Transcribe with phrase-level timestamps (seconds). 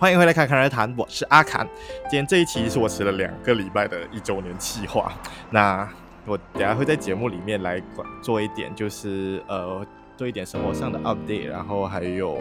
[0.00, 1.68] 欢迎回来，侃侃而谈，我是阿侃。
[2.04, 5.12] 今天这一期是我持了两个礼拜的一周年计划。
[5.50, 5.86] 那
[6.24, 7.78] 我等下会在节目里面来
[8.22, 9.86] 做一点，就是呃，
[10.16, 12.38] 做一点生活上的 update，然后还有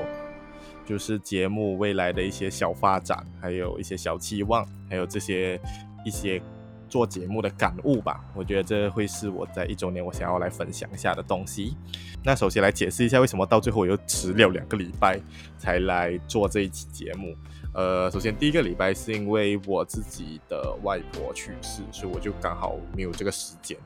[0.86, 5.60] 就是节目未来的一些小发展，还有一些小期望，还有这些
[6.06, 6.42] 一些。
[6.90, 11.78] 做节目的感悟吧，我觉得这会是我在一周年我想要来分享一下的东西。
[12.24, 15.20] 那首先来解释一下为什么到最后我又迟了两个礼拜
[15.58, 17.36] 才来做这一期节目。
[17.74, 23.78] 呃，首先第一个礼拜是因为我自己的外婆去世，所以我就刚好没有这个时间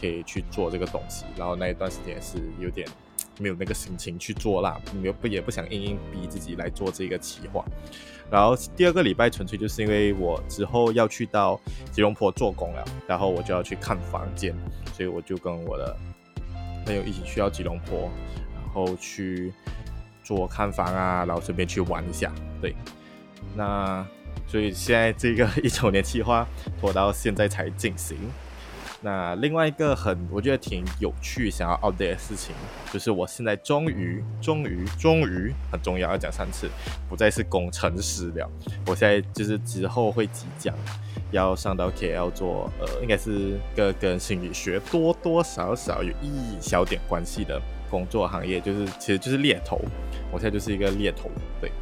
[0.00, 1.24] 可以去做这个东西。
[1.36, 2.86] 然后那一段时间是有点
[3.40, 7.64] 没有那个心情去做啦，没有不也不想硬硬逼自己来做这个企划。
[8.32, 14.54] 然后第二个礼拜纯粹就是因为我之后要去到吉隆坡做工了，然后我就要去看房间，
[14.94, 15.94] 所以我就跟我的
[16.86, 18.10] 朋友一起去到吉隆坡，
[18.54, 19.52] 然后去
[20.24, 22.32] 做看房啊，然后顺便去玩一下。
[22.58, 22.74] 对，
[23.54, 24.02] 那
[24.46, 26.48] 所以现在这个一周年计划
[26.80, 28.16] 拖到现在才进行。
[29.04, 32.54] 那另外一个很我觉得挺有趣，想要 update 的事情，
[32.92, 36.68] 就是我现在终于终于终于很重要，要讲三次，
[37.08, 38.48] 不再是工程师了。
[38.86, 40.72] 我现在就是之后会即将
[41.32, 49.80] 要上到 KL 做，呃，应该是个跟心理学多多少少有一小点关系的工作行业，就是其实就是猎头。
[50.30, 51.28] 我现在就是一个猎头，
[51.60, 51.72] 对，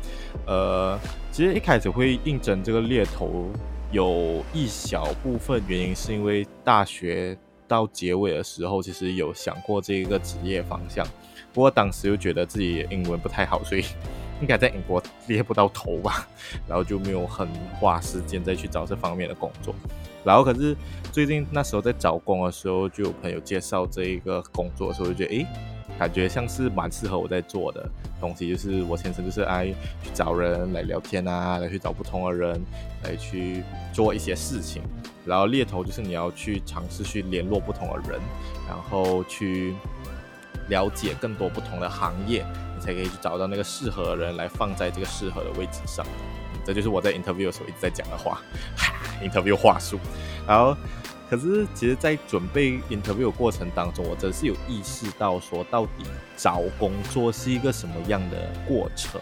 [0.46, 0.98] 呃，
[1.30, 3.50] 其实一开始会应征这个猎头。
[3.92, 11.06] 有一小部分原因是因为大学到结尾的时候，其实有想过这一个职业方向，
[11.52, 13.84] 不过当时又觉得自己英文不太好，所以
[14.40, 16.26] 应该在英国猎不到头吧，
[16.68, 17.48] 然后就没有很
[17.80, 19.74] 花时间再去找这方面的工作。
[20.22, 20.76] 然后可是
[21.10, 25.46] 最近那时候在找工的时候，就有朋友介绍这一个工作的时候，就觉得诶。
[26.00, 27.86] 感觉像是蛮适合我在做的
[28.18, 32.58] 东西，就是我天生就是爱去找人来聊天啊，来去找不同的人
[33.04, 33.62] 来去
[33.92, 34.80] 做一些事情。
[35.26, 38.18] 然后猎头就是你要去尝试去联络不同的人，
[38.66, 39.74] 然后去
[40.70, 46.02] 了解更多不同的行业，你才可以去找到那个适合的人来放在这个适合的位置上。
[46.64, 48.40] 这就是我在 interview 的时候一直在讲的话
[49.22, 49.98] ，interview 话术。
[50.48, 50.74] 然后。
[51.30, 56.02] 可是，其实，在准备 interview 过程当中，我真是有意识到说，到底
[56.36, 59.20] 找工作是一个什么样的过程。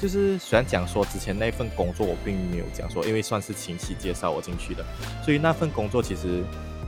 [0.00, 4.82] 就是虽然讲说之前那份工作我并没有讲说，因为算是亲戚介绍我进去的，
[5.22, 6.42] 所以那份工作其实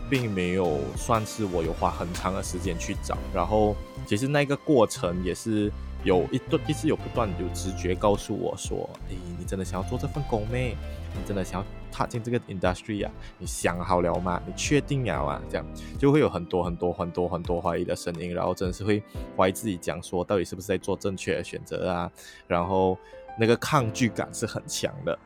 [0.08, 3.18] 并没有算是我有花很长的时间去找。
[3.34, 3.76] 然后，
[4.06, 5.70] 其实那个过程也是
[6.02, 10.74] 有一段一直有不断有直觉告诉我说，诶，你真的想要做这份工咩？
[11.12, 13.12] 你真的想要踏进这个 industry 啊？
[13.38, 14.40] 你想好了吗？
[14.46, 15.42] 你确定了啊？
[15.48, 15.66] 这样
[15.98, 19.02] 就会有很多很多很多很多怀疑的声音，然后真的是会
[19.36, 22.10] 怀疑自己讲说到底是不是在做正确的选择啊？
[22.46, 22.96] 然后
[23.38, 25.18] 那个抗拒感是很强的。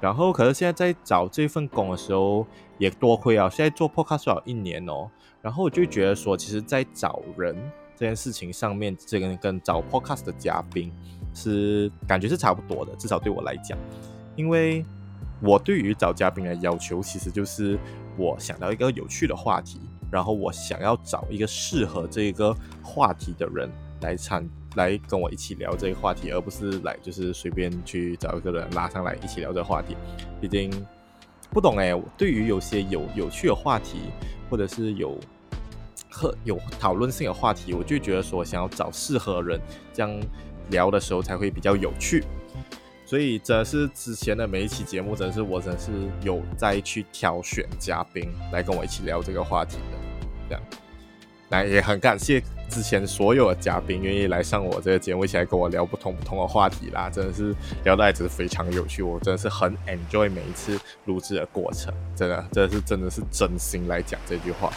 [0.00, 2.46] 然后可是现在在找这份工的时候
[2.76, 5.08] 也多亏啊，现在做 podcast 有一年哦，
[5.40, 7.56] 然后我就觉得说，其实，在找人
[7.96, 10.92] 这件事情上面，这个跟找 podcast 的嘉宾
[11.32, 13.78] 是感觉是差不多的，至少对我来讲。
[14.36, 14.84] 因为
[15.40, 17.78] 我对于找嘉宾的要求，其实就是
[18.16, 19.80] 我想到一个有趣的话题，
[20.10, 29.96] 然后我想要找一个适合这个话题的人来参来跟我一起聊这个话题，而不是来就是随便去找一个人拉上来一起聊这个话题。
[30.40, 30.70] 毕竟
[31.50, 33.98] 不懂哎，对于有些有有趣的话题，
[34.48, 35.18] 或者是有
[36.10, 39.60] 和有讨论性的话题，我就觉得说想要找适合人，
[39.92, 40.20] 这样
[40.70, 42.24] 聊的时候才会比较有趣。
[43.14, 45.92] 所以这是之前的每一期节目，真是我真是
[46.22, 49.98] 有再去挑选嘉宾来跟我一起聊这个话题的，
[50.48, 50.62] 这样，
[51.48, 57.54] 那也很感谢之前所有的嘉宾愿意来上我这个节目，一起来跟我聊不同不同的话题啦，真的是
[57.84, 64.72] 聊得还是非常有趣，我真的是很 enjoy 每一次录制的过程，真的，这是真的是真心来讲这句话。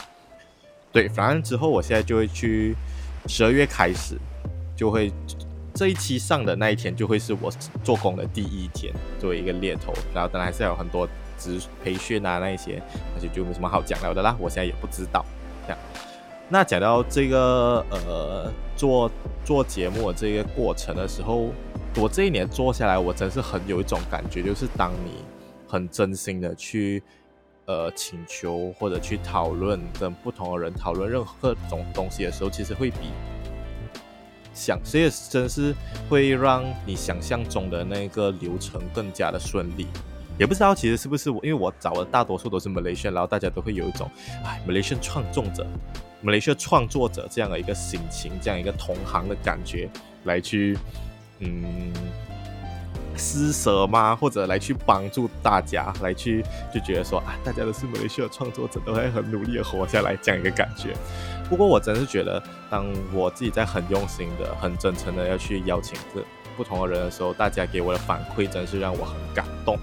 [0.92, 2.76] 对，反正之后我现在就会去
[3.26, 4.16] 十二月开始
[4.76, 5.12] 就会。
[5.78, 7.52] 这一期上的那一天就会是我
[7.84, 11.08] 做工的第一天，作为一个猎头，然后当然还是要有很多
[11.38, 12.82] 职培训啊那一些，
[13.14, 15.24] 而且就没什么好讲了的啦，我现在也不知道。
[15.68, 15.78] 这样，
[16.50, 19.12] 那讲到这个呃做
[19.46, 21.52] 做节目的这个过程的时候，
[21.98, 25.24] 我这一年做下来，我真是很有一种感觉，就是当你
[25.68, 27.04] 很真心的去
[27.66, 33.12] 呃请求或者去讨论跟不同的人讨论任何各种东西的时候，其实会比。
[34.58, 35.74] 想，所以真是
[36.10, 39.86] 会让你想象中的那个流程更加的顺利。
[40.40, 44.10] 也不知道其实是不是我，因为我找的大多数都是 Malaysian，然后大家都会有一种，
[44.44, 45.66] 哎，Malaysian 创作者
[46.24, 49.90] ，Malaysian 创作者这样的一个心情，这样一个同行的感觉
[50.26, 50.78] 来去，
[51.40, 51.92] 嗯，
[53.16, 54.16] 施舍吗？
[54.16, 60.94] 或者来去帮助大家，来去就觉得说啊，大家都是马来西亚创作者，都会很努力的活下来这样一个感觉。
[61.50, 66.22] 不过我真是觉得，当我自己在很用心的、很真诚的要去邀请这
[66.56, 69.78] 不同的人的时候，大家给我的反馈真是让我很感动。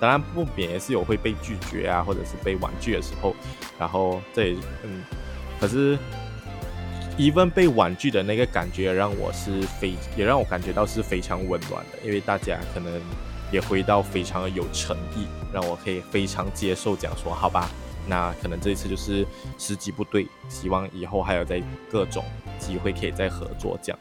[0.00, 3.34] 当然不免也是有会被拒绝啊，或者是被婉拒的时候。
[3.78, 5.02] 然后这也嗯，
[5.60, 5.96] 可是
[7.16, 12.92] even 被婉拒的那个感觉，让我是非也让我感觉到是非常温暖的，因为大家可能
[13.52, 17.70] 也回到非常的有诚意，让我可以非常接受讲说，好吧，
[18.06, 19.26] 那可能这一次就是
[19.58, 22.24] 时机不对，希望以后还有在各种
[22.58, 23.98] 机会可以再合作这样。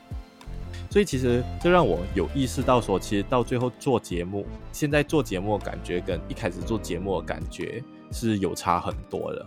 [0.90, 9.46] 所以其实这让我有意识到说，其实到最后做节目，现在做节目的感觉跟一开始做节目的感觉是有差很多的。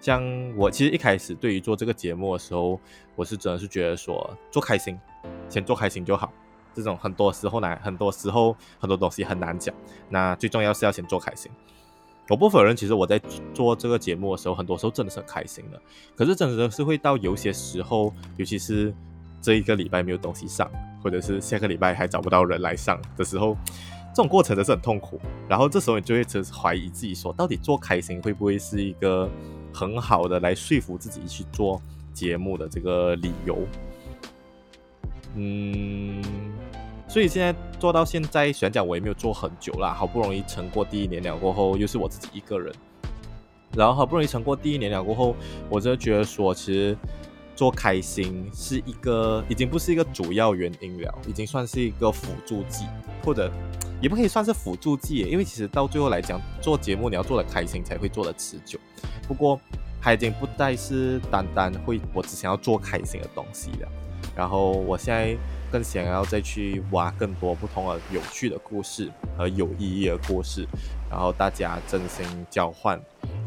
[0.00, 0.22] 像
[0.56, 2.78] 我其实一开始对于做这个节目的时候，
[3.14, 4.98] 我是真的是觉得说做开心，
[5.48, 6.30] 先做开心就好。
[6.74, 9.74] 这种很多时候难，很多时候很多东西很难讲。
[10.08, 11.50] 那最重要是要先做开心。
[12.32, 13.20] 我不否认，其实我在
[13.52, 15.78] 做这个节目的时候，很多时候真的是很开心的。
[16.16, 18.94] 可是真的是会到有些时候，尤其是。
[19.44, 20.70] 这一个礼拜没有东西上，
[21.02, 23.56] 或者是下个礼拜还找不到人来上的时候，
[24.14, 25.20] 这种过程真是很痛苦。
[25.48, 29.28] 然后这时候你就会一直怀疑自己，说到底做开心会不会是一个
[29.74, 31.82] 很好的来说服自己去做
[32.14, 33.58] 节目的这个理由？
[35.34, 36.22] 嗯，
[37.12, 42.74] 所以现在做到现在，虽然讲我也没有做很久啦，好不容易撑过第一年了过后，又是我自己一个人，
[43.76, 45.36] 然后好不容易撑过第一年了过后，
[45.68, 46.96] 我真的觉得说，其实。
[47.54, 52.86] 做开心是一个，已经不是一个主要原因了，已经算是一个辅助剂，
[53.22, 53.52] 或者
[54.00, 58.78] 也不可以算是辅助剂，因为其实到最后来讲，做节目你要做的开心才会做的持久。
[59.28, 59.60] 不过，
[60.00, 63.88] 它已经不再是单单会我只想要做开心的东西了。
[64.34, 65.36] 然后，我现在
[65.72, 70.68] 更想要再去挖更多不同的有趣的故事和有意义的故事，
[71.10, 73.00] 然后大家真心交换，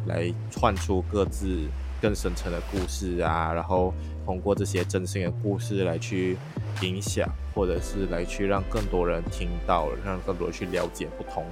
[0.08, 1.60] 来串出各自。
[2.02, 3.92] 更深层的故事啊，然后
[4.26, 6.38] 通过这些真心的故事来去
[6.82, 11.44] 影响，或者是来去让更多人听到，让更多人去了解不同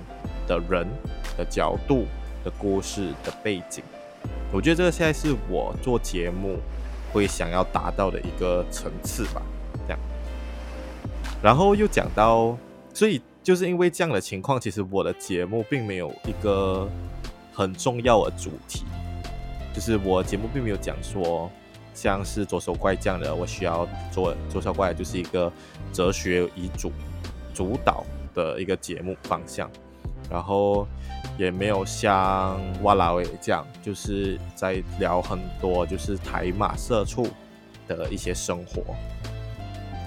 [0.46, 0.86] 的人
[1.38, 2.06] 的角度
[2.44, 3.84] 的故事的背景。
[4.52, 6.60] 我觉得这个现在是我做节目
[7.12, 9.42] 会想要达到的一个层次吧。
[11.44, 12.58] 然后又讲到，
[12.94, 16.90] 所以就是因为这样的情况，其实我的节目并没有一个
[17.54, 18.86] 很重要的主题。
[19.76, 21.52] 就是我节目并没有讲说，
[21.94, 25.52] 像是左手怪这样的，我需要做左手怪就是一个
[25.92, 26.90] 哲学为主
[27.54, 29.70] 主导的一个节目方向，
[30.32, 30.88] 然后
[31.38, 37.28] 也没有像哇啦喂这样，就是在聊很多就是台马社畜
[37.86, 38.96] 的一些生活，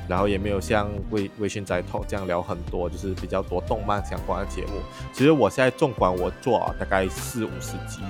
[0.09, 4.81] 然后也没有像微微信在 Talk 这样聊很多就是比较多动漫相关的节目。
[5.13, 8.03] 其实我现在纵观我做啊，大概四五十集。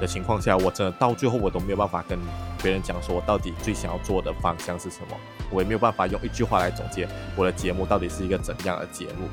[0.00, 2.16] 的情况下，我真的到最后我都没有办法跟
[2.62, 5.16] 别人讲说，我到底最想要做的方向是什么。
[5.50, 9.28] 我也没有办法用一句话来总结我的节目到底是一个怎样的节目。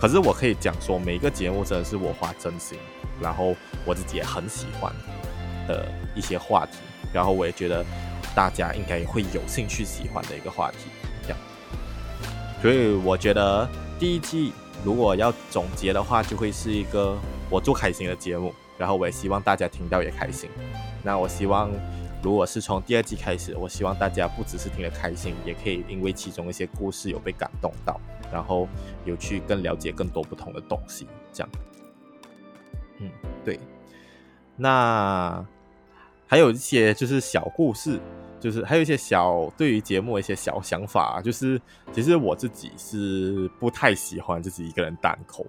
[0.00, 2.76] 可是我可以讲说，每一个节目真的是我花真心，
[3.20, 4.92] 然后我自己也很喜欢
[5.68, 6.78] 的一些话题，
[7.12, 7.84] 然后我也觉得
[8.34, 10.90] 大家应该会有兴趣喜欢的一个话题。
[12.62, 14.52] 所以我觉得第一季
[14.84, 17.18] 如果要总结的话，就会是一个
[17.50, 18.54] 我做开心的节目。
[18.78, 20.50] 然后我也希望大家听到也开心。
[21.04, 21.70] 那我希望，
[22.20, 28.00] 如果是从第二季开始，我希望大家不只是听得开心，也可以因为其中一些故事有被感动到，
[28.32, 28.66] 然后
[29.04, 31.06] 有去更了解更多不同的东西。
[31.32, 31.50] 这样，
[32.98, 33.10] 嗯，
[33.44, 33.60] 对。
[34.56, 35.44] 那
[36.26, 38.00] 还有一些就是小故事，
[38.42, 41.60] 就是还有一些小对于节目的一些小想法，就是
[41.92, 45.46] 其实我自己是不太喜欢自己一个人单口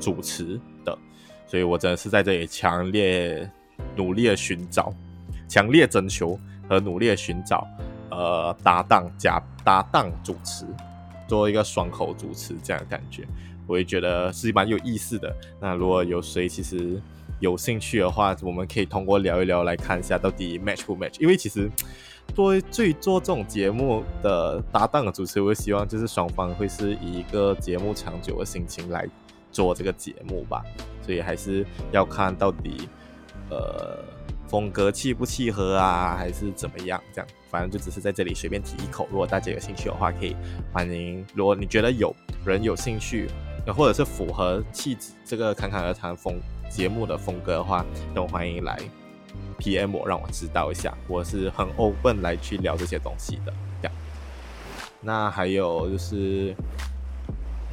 [0.00, 0.98] 主持的。
[1.46, 3.48] 所以我真的是在这里强烈
[3.94, 4.92] 努力的寻找，
[5.48, 6.36] 强烈征求
[6.68, 7.64] 和努力的寻找，
[8.10, 10.66] 呃，搭档加搭档主持，
[11.28, 13.24] 做一个双口主持这样的感觉，
[13.68, 15.32] 我也觉得是蛮有意思的。
[15.60, 17.00] 那如果有谁其实
[17.38, 21.20] 有兴趣的话，我们可以通过聊一聊来看一下到底 match 不 match。
[21.20, 21.70] 因为其实
[22.34, 29.06] 作为最做这种节目的搭档的主持，我希望就是双方会是以一个节目长久的心情来
[29.52, 30.62] 做这个节目吧。
[31.02, 32.88] 所以还是要看到底，
[33.50, 33.98] 呃，
[34.48, 37.00] 风格契不契合啊，还是怎么样？
[37.12, 39.06] 这样，反正就只是在这里随便提一口。
[39.10, 40.34] 如果大家有兴趣的话，可以
[40.72, 41.24] 欢迎。
[41.34, 42.14] 如果你觉得有
[42.44, 43.28] 人有兴趣，
[43.66, 48.78] 或者是符合气质这个侃侃而谈风节目的风格的话，都欢迎来
[49.54, 50.92] PM 我，让我知道一下。
[51.08, 53.52] 我是很 open 来去聊这些东西的。
[53.82, 53.92] 这样，
[55.00, 56.54] 那还有就是。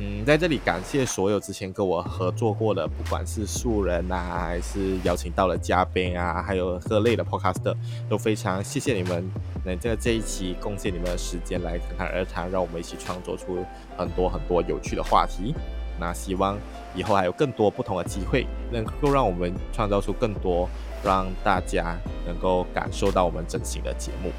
[0.03, 7.75] 嗯，在这里感谢所有之前跟我合作过的，不管是素人啊，还是邀请到了嘉宾啊，还有各类的 podcaster，
[8.09, 9.29] 都非常谢谢你们
[9.63, 13.63] 能在这一期贡献你们的时间来侃侃而谈，让我们一起创作出
[13.95, 15.53] 很多很多有趣的话题。
[16.01, 16.57] 那希望
[16.93, 20.67] 以后还有更多不同的机会，能够让我们创造出更多
[21.01, 24.31] 让大家能够感受到我们真心的节目。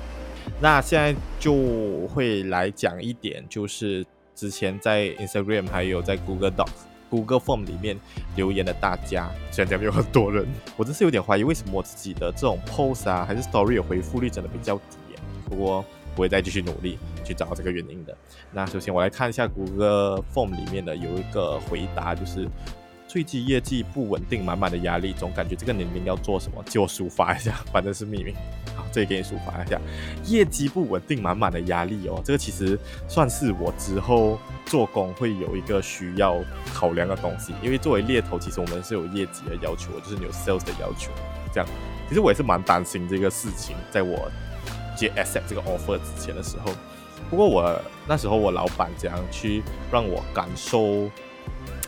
[0.60, 4.04] 那现在就会来讲一点，就是。
[4.34, 6.70] 之前在 Instagram 还有在 Google Docs、
[7.10, 8.00] Google Form 里面
[8.34, 14.96] 留言的大家，虽然讲有很多人，我真是有点怀疑为什么我自己的这种 Post 啊还是 Story 有回复率真的比较低。
[15.44, 18.16] 不过不会再继续努力去找这个原因的。
[18.52, 22.48] 那首先我来看一下谷歌 Form 里面的有一个回答，就是。
[23.08, 26.64] 最近业绩不稳定，满满的压力，总感觉这个年龄要做什么？
[26.64, 28.32] 借我抒发一下，反正是秘密。
[28.74, 29.78] 好，这里给你抒发一下。
[30.24, 32.78] 业绩不稳定，满满的压力哦，这个其实
[33.08, 36.42] 算是我之后做工会有一个需要
[36.72, 37.52] 考量的东西。
[37.62, 41.10] 因为作为猎头，其实我们是有业绩的要求，就是你有 sales 的要求。
[41.52, 41.68] 这样，
[42.08, 44.32] 其实我也是蛮担心这个事情，在我
[44.96, 46.72] 接 accept 这个 offer 之前的时候。
[47.30, 51.10] 不过我那时候我老板怎样去让我感受。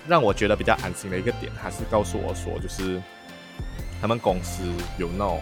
[0.07, 3.01] 让我觉得比较安心的一个点，还是告诉我说，就是
[4.03, 4.63] 他们公司
[4.99, 5.41] 有那种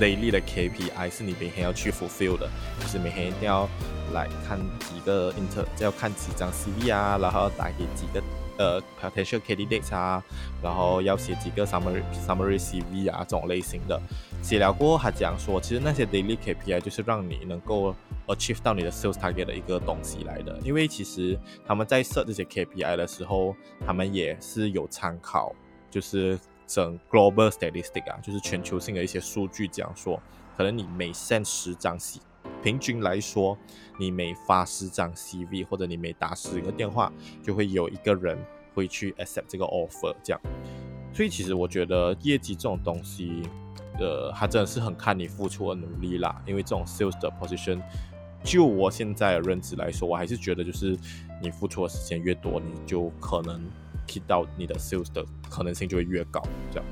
[0.00, 2.48] daily 的 KPI，是你每天要去 fulfill 的，
[2.78, 3.68] 就是每天一定要
[4.12, 8.22] 来看几个 inter，要看几张 CV 啊，然后打给几个
[8.58, 10.22] 呃 potential candidates 啊，
[10.62, 14.00] 然后要写几个 summary summary CV 啊这种类型的。
[14.42, 17.94] 写了过后，他讲说，其实那些 daily KPI 就是让你能够
[18.26, 20.58] achieve 到你的 sales target 的一个东西来的。
[20.62, 25.52] 因为其实他们在设这些 KPI 的时候，他们也是有参考，
[25.90, 30.20] 就是整 global statistic 啊，就是全球性的一些数据，讲说，
[30.56, 31.98] 可能你每签十张
[32.62, 33.56] 平均来说，
[33.98, 37.12] 你每发十张 CV 或者你每打十个电话，
[37.42, 38.38] 就会有一个人
[38.74, 40.40] 会去 accept 这个 offer，这样。
[41.12, 43.42] 所以其实我觉得业绩这种东西。
[43.98, 47.80] 呃，它真的是很看你付出的努力啦，因为这种 sales 的 position，
[48.44, 50.94] 就我现在的认知来说，我还是觉得就是
[51.40, 53.58] 你付出的时间越多，你就可能
[54.06, 56.86] hit 到你的 sales 的可能性就会越高，这样。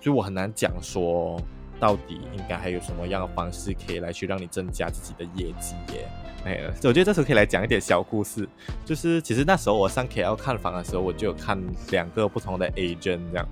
[0.00, 1.38] 所以我很难讲说
[1.80, 6.06] 到底应该还有什么样的方式可以来去让你增加自己的业绩耶。
[6.44, 8.48] 哎，我觉得这时候可以来讲一点小故事，
[8.84, 11.60] 就是其实那时候我上 KL 看房的时候，我就有看
[11.90, 13.48] 两个不同的 agent 这样。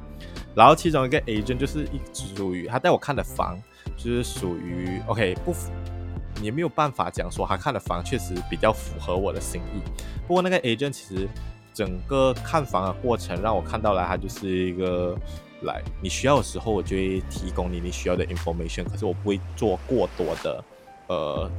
[0.54, 3.60] 然后其中一个 agent 就是一属于他带我看的房，
[3.96, 5.70] 就是属于 OK 不符，
[6.42, 9.82] 也没有办法讲说他看的房确实比较符合我的心意。
[10.26, 11.28] 不过那个 agent 其实
[11.74, 15.14] 整个看房的过程让我看到了，他就是一个
[15.62, 20.64] 来你需要的时候，我就会提供你你需要的 information，可是我不会做过多的
[21.08, 21.50] 呃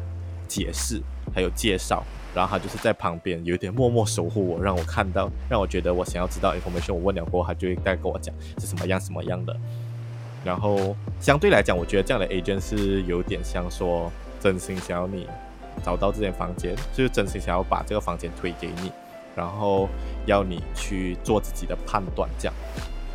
[0.48, 1.02] 解释
[1.34, 2.04] 还有介绍。
[2.32, 9.58] 然后他就是在旁边有点默默守护我，让我看到，让我觉得我想要知道 information，我问了过后，他就会再跟我讲是什么样什么样的。
[10.46, 15.28] 然后相对来讲，我觉得这样的 agent 是有点像说真心想要你
[15.84, 18.92] 找到这间房间，就是真心想要把这个房间推给你，
[19.36, 19.90] 然后
[20.28, 22.54] 要你去做自己的判断这样。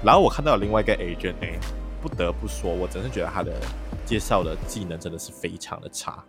[0.04, 1.58] 然后我看到另外一个 agent，哎，
[2.02, 3.52] 不得不说，我真是觉得他的
[4.04, 6.22] 介绍的技能真的是非常的差。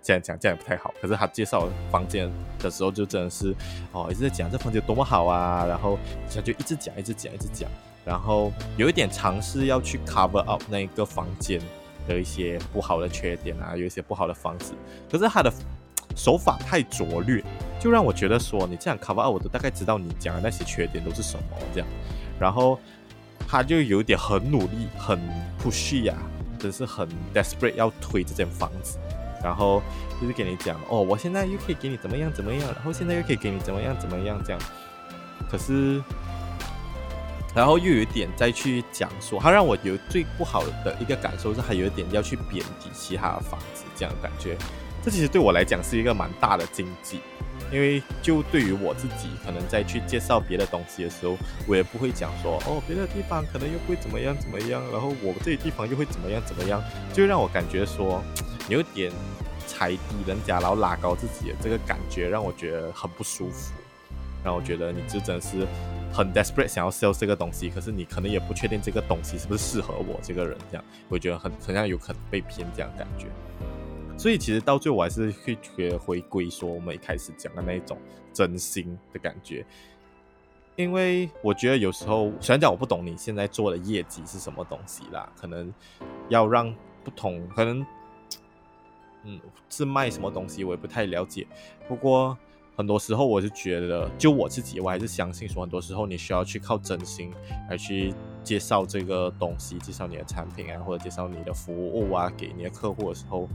[0.00, 2.30] 这样讲这样也不太好，可是他介绍房间
[2.60, 3.52] 的时候就真的是
[3.90, 5.98] 哦，一直在讲这房间多么好啊，然后
[6.32, 7.68] 他就一直讲一直讲一直讲，
[8.04, 11.60] 然后有一点尝试要去 cover up 那个房间
[12.06, 14.72] 的一些不好的缺点啊，有一些不好的房子，
[15.10, 15.52] 可是他的
[16.14, 17.42] 手法太拙劣，
[17.80, 21.42] 就让我觉得说你这样 cover up 我都大概知道你讲的那些缺点都是什么
[21.74, 21.88] 这样，
[22.42, 22.76] 然后
[23.46, 25.16] 他就有点很努力很
[25.62, 26.18] pushy 啊，
[26.58, 28.98] 真是很 desperate 要推这间房子。
[29.44, 29.80] 然后
[30.20, 34.60] 就是给你讲哦，我现在又可以给你怎么样怎么样，然后现在又可以给你怎么样怎么样这样。
[35.48, 36.02] 可是，
[37.54, 44.56] 然后又有点再去讲说，他让我有最不好的一个感受是，还有一点要去贬低其他的房子这样感觉。
[45.04, 47.20] 这其实对我来讲是一个蛮大的经济，
[47.72, 51.36] 因为就对于我自己，可能在去介绍别的东西的时候，
[51.66, 58.22] 我也不会讲说哦，别的地方可能又会怎么样怎么样，然后我这个地方又会怎么样怎么样，就让我感觉说。
[58.68, 59.10] 有点
[59.66, 63.72] 踩低人家，然后拉高自己的这个感觉，让我觉得很不舒服。
[64.44, 65.66] 让我觉得你这真是
[66.12, 73.26] 很 desperate 想要 sell 这个东西，可是你可能也不确定这个东西是不是适合我这个人，这样我觉得很很像有可能被骗这样感觉。
[74.16, 77.98] 所以其实到最后我还是会觉得回归说我们一开始讲的那一种
[78.32, 79.64] 真心的感觉，
[80.76, 85.72] 因为我觉得有时候虽然讲我不懂你现在做的业绩是什么东西啦，可能
[86.28, 87.84] 要让不同可能。
[89.24, 89.40] 嗯，
[89.70, 91.46] 是卖什么东西我也不太了解。
[91.86, 92.36] 不过
[92.74, 97.32] 很多时候我是觉得，就我自己，我还是相信说，很多时候你需要去靠真心
[97.70, 103.48] 来去介绍这个东西，介绍你的产品啊，或者介绍你的服务啊，给你的客户的时候，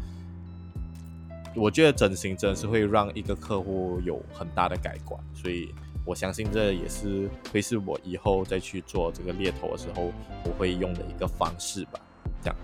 [1.55, 5.73] 我觉得整形真的是会让一个客户有很大的改观，所以
[6.05, 10.11] 我相信这也是会是我以后再去做这个猎头的时候
[10.45, 11.99] 我会用的一个方式吧，
[12.41, 12.55] 这样，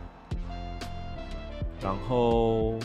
[1.81, 2.79] 然后。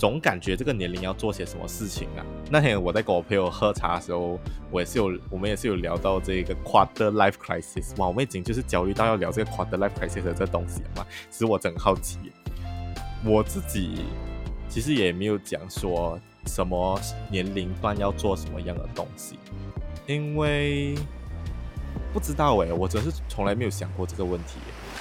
[0.00, 2.24] 总感觉这个年龄要做些什么事情啊？
[2.48, 4.38] 那天我在跟我朋友喝茶的时候，
[4.70, 7.96] 我也是有，我们也是有聊到这个 quarter life crisis。
[7.96, 11.06] 哇，我们已经就是焦虑到要聊这个 quarter life crisis 的这东西了嘛？
[11.28, 12.16] 其实我真好奇，
[13.24, 14.04] 我自己
[14.68, 19.38] 其实也没有讲说什么年龄段要做什么样的东西，
[20.06, 20.94] 因为
[22.12, 24.58] 不知道诶，我真是从来没有想过这个问题。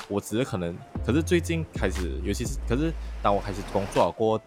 [0.08, 4.42] 我只是可能，可是最近开始，尤其是可是当我开始工作过。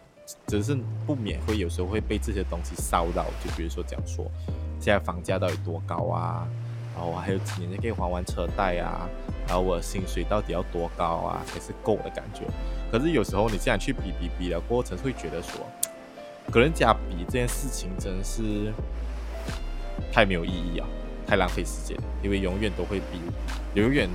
[0.47, 4.31] 只是不免会有时候会被这些东西骚扰，就比如说讲说，
[4.79, 6.47] 现在房价到底多高啊？
[6.95, 9.09] 然后我还有几年就可以还完车贷啊？
[9.47, 12.43] 然后我的薪水到底要多高啊才是够的感觉？
[12.91, 15.67] 可是有时候你这样去比比比的过程，会觉得说，
[16.51, 18.73] 跟人家比这件事情真是
[20.13, 20.87] 太没有意义啊，
[21.27, 23.21] 太浪费时间，因为永远都会比，
[23.75, 24.09] 永远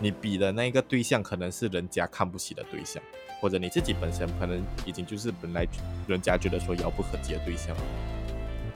[0.00, 3.02] 你比的那个对象可能是人家看不起的对象。
[3.40, 5.66] 或者你自己本身可能已经就是本来
[6.06, 7.82] 人家觉得说遥不可及的对象了，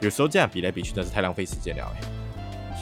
[0.00, 1.94] 有时候这样比来比去真是太浪费时间了。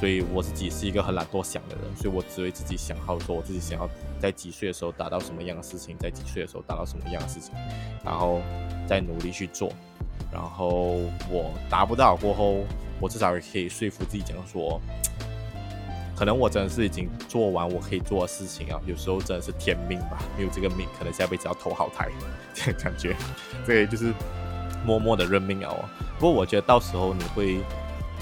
[0.03, 3.89] 所以我自己是一个很懒惰想的人，所以我只会自己想好说我自己想要
[4.21, 7.55] 在几岁的时候达到什么样的事情，在几岁的时候达到什么样的事情，
[8.05, 8.41] 然后
[8.85, 9.73] 再努力去做。
[10.33, 10.99] 然后
[11.31, 12.65] 我达不到过后，
[13.01, 14.81] 我至少也可以说服自己讲说。
[16.17, 22.09] 可能我真的是已经做完我可以做的事情啊，有时候真的是天命吧，没有这个命，可能下辈子要投好胎，
[22.53, 23.15] 这样感觉，
[23.65, 24.13] 对， 就是
[24.85, 25.73] 默默的认命啊。
[26.19, 27.61] 不过我觉得到时候你会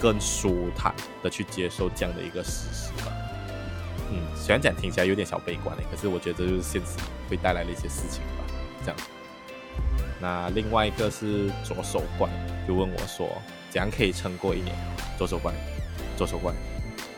[0.00, 3.12] 更舒坦的去接受这样的一个事实吧。
[4.10, 6.96] 嗯，虽然讲听起来有点小悲观的，可是我觉得这就是现实
[7.28, 8.44] 会带来的一些事情吧。
[8.84, 8.96] 这样，
[10.20, 12.28] 那另外一个是左手怪，
[12.66, 13.28] 就问我说，
[13.68, 14.74] 怎样可以撑过一年？
[15.16, 15.52] 左手怪，
[16.16, 16.52] 左手怪。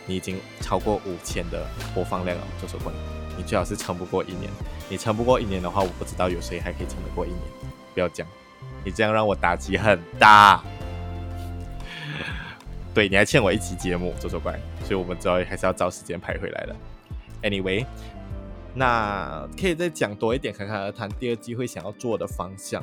[0.04, 1.64] 你已经超过五千的
[1.94, 2.92] 播放量了，左手怪，
[3.38, 4.50] 你最好是撑不过一年。
[4.90, 7.40] 你撑不过一年的话，我不知道有谁还可以撑得过一年。
[7.94, 8.26] 不要讲，
[8.84, 10.62] 你这样让我打击很大。
[12.94, 16.76] 对，你还欠我一期节目，左手怪，所以我们之后还是要找时间排回来的。
[17.42, 17.86] Anyway，
[18.74, 22.82] 那可以再讲多一点，侃侃而谈第二季会想要做的方向。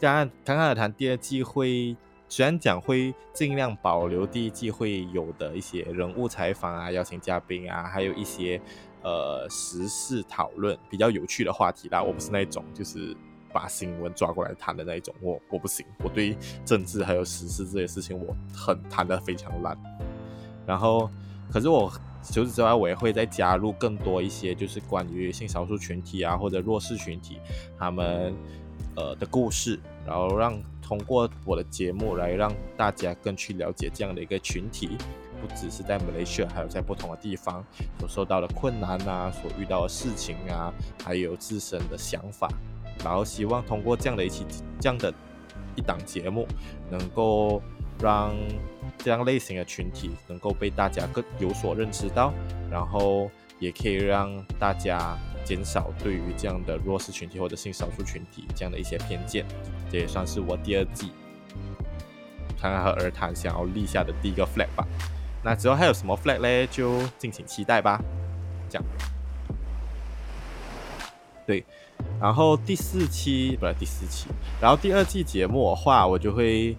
[0.00, 1.96] 当然，侃侃而谈第二季会。
[2.30, 8.60] 虽然讲会尽量保留第一季会有的一些人物采访啊、邀请嘉宾啊，还有一些
[9.02, 12.02] 呃时事讨论比较有趣的话题啦。
[12.02, 13.16] 我不是那种就是
[13.58, 19.76] 把新闻抓过来谈的那一种，我我不行，我对政治还有时事这些事情我很谈得非常烂。
[20.64, 21.10] 然后，
[21.50, 21.90] 可是我
[22.22, 27.40] 除此之外，我也会再加入更多一些就是关于性少数群体啊或者弱势群体
[27.76, 28.32] 他们
[28.94, 30.56] 呃的故事，然后让。
[30.80, 34.96] 通过我的节目来让大家更去了解这样的一个群体，
[35.38, 37.62] 不只是在马来西亚，还有在不同的地方
[37.98, 40.72] 所受到的困难啊，所遇到的事情啊，
[41.04, 42.48] 还有自身的想法，
[43.04, 44.44] 然后希望通过这样的一期
[44.80, 45.12] 这样的
[45.76, 46.46] 一档节目，
[46.90, 47.62] 能够
[48.00, 48.34] 让
[48.98, 52.32] 这样类型的群体能够被大家更有所认知到，
[52.70, 55.16] 然后也可以让大家。
[55.44, 59.46] 减少对于这样的弱势群体或者性少数群体这样的一些偏见，
[59.90, 61.10] 这也算是我第二季
[62.60, 64.86] 侃侃而谈想要立下的第一个 flag 吧。
[65.42, 66.66] 那之后还有什么 flag 嘞？
[66.66, 67.98] 就敬请期待吧。
[68.68, 68.84] 这样，
[71.46, 71.64] 对。
[72.20, 74.26] 然后第四期不是第四期，
[74.60, 76.76] 然后第二季节目的话，我就会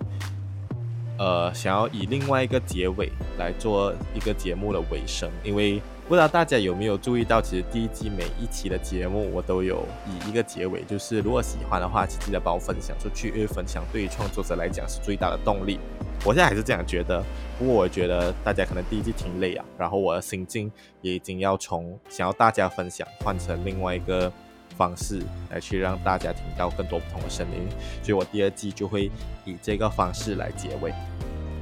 [1.18, 5.82] 呃想要以另外一个结尾来做一个节目的尾声，因为。
[6.10, 15.78] 不知道大家有没有注意到，其实第一季每一期的节目我都有以一个结尾，就是如果喜欢的话，请记得帮我分享出去，因为分享对于创作者来讲是最大的动力。
[16.26, 17.24] 我现在还是这样觉得，
[17.60, 20.72] 不过我觉得大家可能第一季挺累啊，然后我的心境
[21.04, 24.34] 也已经要从想要大家分享换成另外一个
[24.80, 27.68] 方式来去让大家听到更多不同的声音，
[28.02, 29.12] 所以我第二季就会
[29.44, 30.94] 以这个方式来结尾。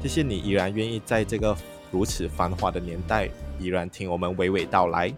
[0.04, 1.58] 谢谢你依然愿意在这个
[1.92, 3.28] 如此繁华的年代。
[3.60, 5.12] 依然听我们娓娓道来，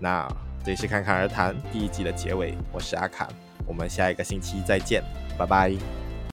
[0.00, 0.28] 那
[0.64, 3.28] 这是侃侃而谈第一季的结尾，我是阿侃，
[3.64, 5.00] 我们下一个星期再见，
[5.38, 6.07] 拜拜。